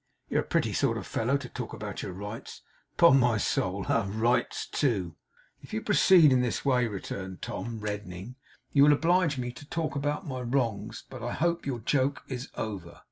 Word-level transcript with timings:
You're 0.31 0.41
a 0.41 0.43
pretty 0.43 0.73
sort 0.73 0.97
of 0.97 1.05
fellow 1.05 1.37
to 1.37 1.47
talk 1.47 1.73
about 1.73 2.01
your 2.01 2.11
rights, 2.11 2.63
upon 2.97 3.19
my 3.19 3.37
soul! 3.37 3.83
Ha, 3.83 4.01
ha! 4.01 4.09
Rights, 4.11 4.65
too!' 4.65 5.15
'If 5.61 5.75
you 5.75 5.81
proceed 5.83 6.31
in 6.31 6.41
this 6.41 6.65
way,' 6.65 6.87
returned 6.87 7.43
Tom, 7.43 7.79
reddening, 7.79 8.33
'you 8.73 8.81
will 8.85 8.93
oblige 8.93 9.37
me 9.37 9.51
to 9.51 9.69
talk 9.69 9.95
about 9.95 10.25
my 10.25 10.41
wrongs. 10.41 11.03
But 11.11 11.21
I 11.21 11.33
hope 11.33 11.67
your 11.67 11.81
joke 11.81 12.23
is 12.27 12.49
over. 12.55 12.97